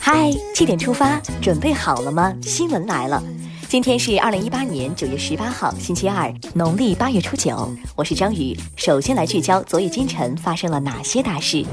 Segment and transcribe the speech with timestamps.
[0.00, 2.34] 嗨，七点出发，准备好了吗？
[2.42, 3.22] 新闻来了，
[3.68, 7.72] 今天是二零一八年九月十八号，星期二，农历八月初九。
[7.94, 11.64] 我是张宇，首先来聚焦昨夜今晨发生了哪些大事。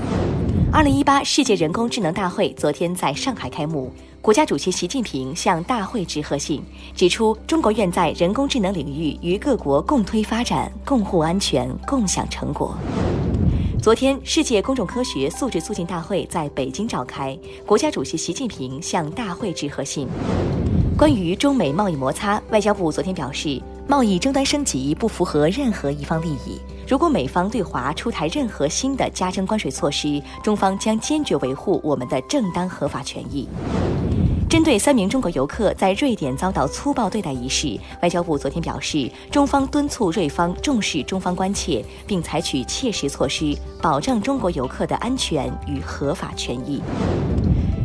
[0.72, 6.64] 二零一八世界人工智能大会昨天在上海开幕，国家主席习近平向大会致贺信，
[6.96, 12.78] 指出中国愿在人工智能领域与各国共推发展，共护安全，共享成果。
[13.82, 17.36] 昨天，世界公众科学素质促进大会在北京召开，
[17.66, 20.08] 国家主席习近平向大会致贺信。
[20.96, 26.62] 关于中美贸易摩擦，外交部昨天表示，贸易争端升级不符合任何一方利益。
[26.88, 33.50] 如果美方对华出台任何新的加征关税措施，中方将坚决维护我们的正当合法权益。
[34.52, 46.84] 针对三名中国游客在瑞典遭到粗暴对待一事，外交部昨天表示，中方敦促瑞方重视中方关切，并采取切实措施，保障中国游客的安全与合法权益。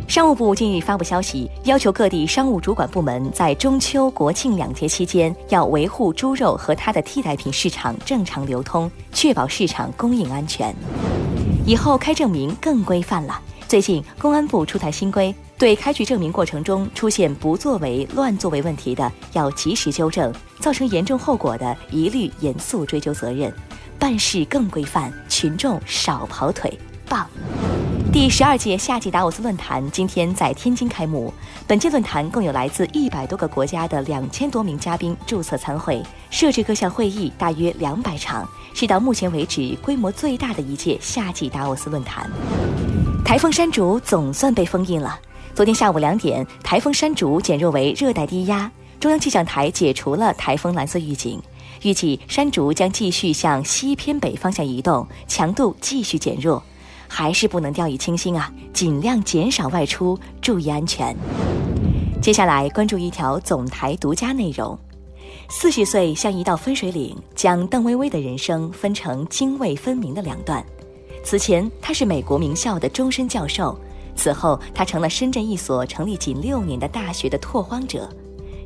[0.09, 10.75] 商务部近日发布消息，要求各地商务主管部门在中秋、国庆两节期间，要维护猪肉和它的替代品市场正常流通，确保市场供应安全。
[11.65, 13.39] 以后开证明更规范了。
[13.69, 15.33] 最近，公安部出台新规。
[15.57, 23.51] 对开具证明过程中出现不作为、乱作为问题的，要及时纠正；造成严重后果的，一律严肃追究责任。
[23.97, 26.71] 办事更规范，群众少跑腿，
[27.09, 27.27] 棒！
[28.13, 31.33] 第十二届夏季达沃斯论坛今天在天津开幕。
[31.65, 42.29] 本届论坛共有来自一百多个国家的两千多名嘉宾注册参会，设置各项会议大约两百场，是到目前为止规模最大的一届夏季达沃斯论坛。
[43.25, 45.19] 台风山竹总算被封印了。
[45.57, 51.41] 昨天下午两点，台风山竹减弱为热带低压，中央气象台解除了台风蓝色预警，
[51.81, 56.61] 预计山竹将继续向西偏北方向移动，强度继续减弱，
[57.07, 58.53] 还是不能掉以轻心啊！
[58.71, 61.17] 尽量减少外出，注意安全。
[62.21, 64.77] 接下来关注一条总台独家内容：
[65.49, 70.63] 四十岁像一道分水岭，将邓薇薇的人生分成泾渭分明的两段。
[71.23, 73.75] 此前，她是美国名校的终身教授。
[74.17, 78.09] 此后，他成了深圳一所成立仅六年的大学的拓荒者。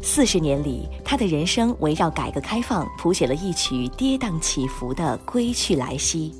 [0.02, 6.34] 四十年里，他的人生围绕改革开放谱写了一曲跌宕起伏的归去来兮。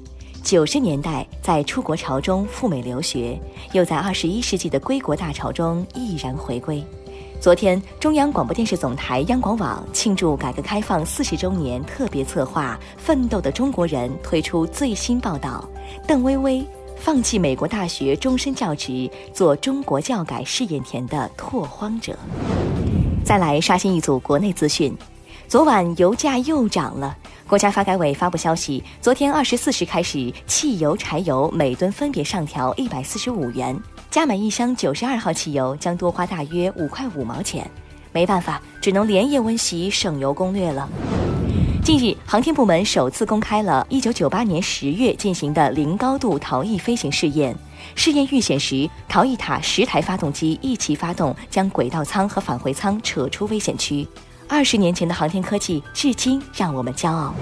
[0.44, 3.40] 九十年代在出国潮中赴美留学，
[3.74, 6.84] 又在二十一世纪的归国大潮中毅然回归。
[7.40, 15.68] 昨天，中央广播电视总台央广网庆祝改革开放四十周年特别策划《奋斗的中国人》推出最新报道：
[16.08, 16.66] 邓薇薇。
[17.02, 22.16] 放弃美国大学终身教职，做中国教改试验田的拓荒者。
[23.26, 24.96] 再来刷新一组国内资讯，
[25.48, 27.18] 昨晚油价又涨了。
[27.48, 33.76] 国家发改委发布消息，昨天二十四时开始，汽油、柴油每吨分别上调一百四十五元，
[34.12, 37.68] 加满一箱九十二号汽油将多花大约五块五毛钱。
[38.14, 40.88] 没办法，只能连夜温习省油攻略了。
[41.84, 47.56] 近日，航天部门首次公开了1998年10月进行的零高度逃逸飞行试验。
[47.96, 54.08] 试验预选时，逃逸塔十台发动机一起发动，将轨道舱和返回舱扯出危险区。
[54.48, 57.34] 二十年前的航天科技，至今让我们骄傲。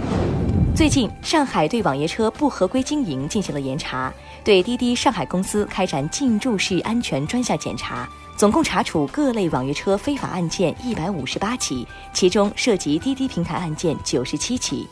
[0.73, 4.11] 最近，上海对网约车不合规经营进行了严查，
[4.45, 8.07] 对滴滴上海公司开展进驻式安全专项检查。
[8.39, 14.87] 总共查处各类网约车非法案件一百五十八起，其中涉及滴滴平台案件九十七起，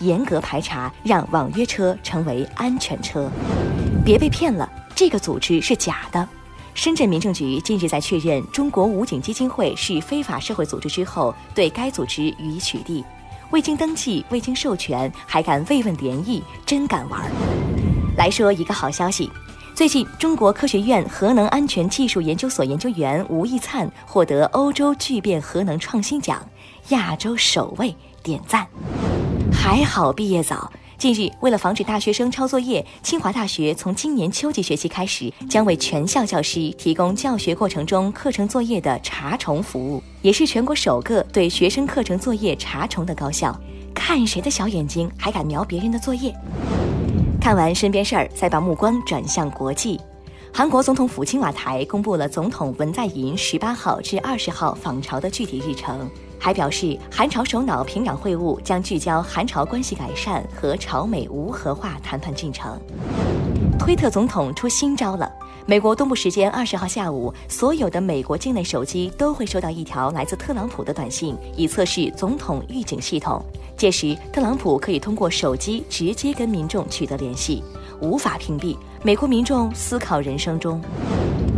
[0.00, 3.30] 严格排查，让网约车成为安全车。
[4.04, 6.28] 别被骗了，这个组织是假的。
[6.74, 13.02] 深圳民政局近日在确认中国武警基金会是非法社会组织之后，对该组织予以取缔。
[13.48, 17.22] 未经登记、未经授权，还敢慰问联谊，真敢玩！
[18.18, 19.30] 来说一个好消息。
[19.80, 26.46] 最近，中国科学院核能安全技术研究所研究员吴义灿获得欧洲聚变核能创新奖，
[26.90, 28.66] 亚洲首位，点赞。
[29.50, 30.70] 还好毕业早。
[30.98, 43.58] 近日，为了防止大学生抄作业，清华大学从今年秋季学期开始，将为全校教师提供教学过程中课程作业的查重服务，也是全国首个对学生课程作业查重的高校。
[43.94, 46.34] 看谁的小眼睛还敢瞄别人的作业！
[47.40, 49.98] 看完身边事儿，再把目光转向国际。
[50.52, 56.08] 韩国总统府青瓦台公布了总统文在寅十八号至二十号访朝的具体日程，
[56.38, 62.78] 还表示韩朝首脑平壤会晤将聚焦韩朝关系改善和朝美无核化谈判进程。
[63.80, 65.32] 推特总统出新招了。
[65.64, 73.42] 美国东部时间二十号下午，所有的美国境内手机都会收到一条来自特朗普的短信，以测试总统预警系统。
[73.78, 77.64] 届时，特朗普可以通过手机直接跟民众取得联系，
[78.02, 78.76] 无法屏蔽。
[79.02, 80.78] 美国民众思考人生中。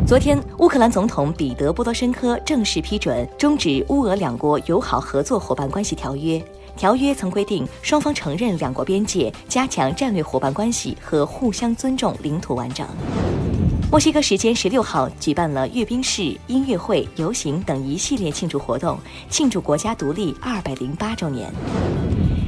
[0.07, 6.41] 昨天，乌克兰总统彼得·波多申科正式批准终止乌俄两国友好合作伙伴关系条约。
[6.82, 12.84] 条约曾规定，双方承认两国边界，加强战略伙伴关系和互相尊重领土完整。
[13.88, 18.99] 墨西哥时间十六号举办了阅兵式、音乐会、游行等一系列庆祝活动，
[19.31, 21.49] 庆祝国家独立二百零八周年。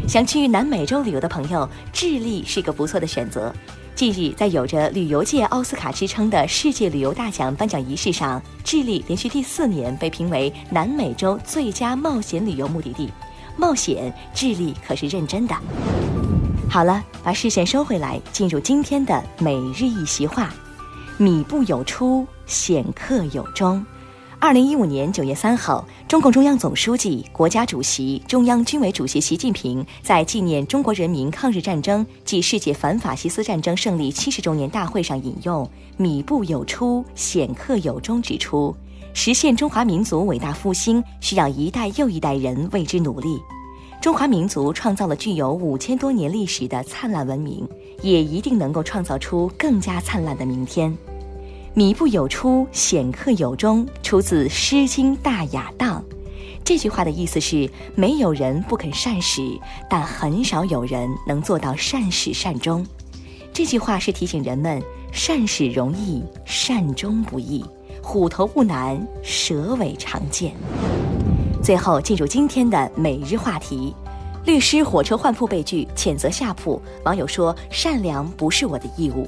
[0.08, 3.54] 想去南美洲旅游的朋友，智利是个不错的选择。
[3.94, 13.08] 近日，在有着旅游界奥斯卡之称的世界旅游大奖颁奖仪式上，智利连续第四年被评为南美洲最佳冒险旅游目的地。
[13.56, 15.55] 冒险，智利可是认真的。
[16.69, 20.53] 好了，把视线收回来，进入今天的每日一席话：
[21.19, 23.85] 米不有出，显克有终。
[24.41, 35.67] 二零一五年九月三号，中共中央总书记、国家主席、中央军委主席习近平在纪念中国人民抗日战争暨世界反法西斯战争胜利七十周年大会上引用
[35.97, 38.77] “米不有出，显克有终”，指出，
[39.14, 43.40] 实现中华民族伟大复兴需要一代又一代人为之努力。
[44.02, 47.66] 中华民族创造了具有五千多年历史的灿烂文明，
[48.02, 50.94] 也一定能够创造出更加灿烂的明天。
[51.72, 56.05] 米不有初，显客有终，出自《诗经·大雅·荡》。
[56.64, 59.43] 这句话的意思是：没有人不肯善始，
[59.88, 62.84] 但很少有人能做到善始善终。
[63.52, 64.82] 这句话是提醒人们：
[65.12, 67.64] 善始容易，善终不易；
[68.05, 70.53] 虎头不难，蛇尾常见。
[71.62, 73.95] 最后进入今天的每日话题：
[74.45, 76.81] 律师火车换铺被拒，谴责下铺。
[77.05, 79.27] 网友说：“善良不是我的义务。”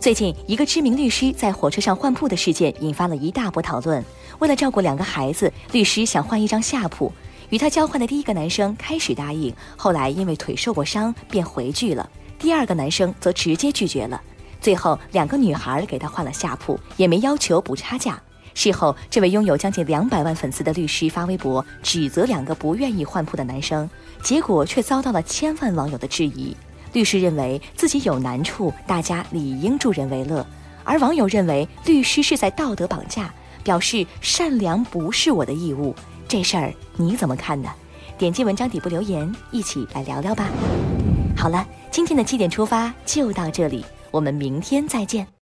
[0.00, 4.04] 最近，一个知名律师在火车上换铺的事件引发了一大波讨论。
[4.40, 7.10] 为了照顾两个孩子，律师想换一张下铺。
[7.50, 12.06] 与他交换的第一个男生开始答应，后来因为腿受过伤，便回拒了。
[12.36, 14.20] 第二个男生则直接拒绝了。
[14.60, 18.20] 最后，两个女孩给他换了下铺，也没要求补差价。
[18.54, 23.88] 事后，这位拥有将近两百万粉丝的律师发微博指责两个不愿意换铺的男生，
[24.22, 26.56] 结果却遭到了千万网友的质疑。
[26.92, 30.44] 律师认为自己有难处，大家理应助人为乐；
[30.82, 33.32] 而网友认为律师是在道德绑架，
[33.62, 35.94] 表示善良不是我的义务。
[36.26, 37.70] 这事儿你怎么看呢？
[38.18, 40.48] 点击文章底部留言，一起来聊聊吧。
[41.36, 45.28] 好了，今天的七点出发就到这里，我们明天再见。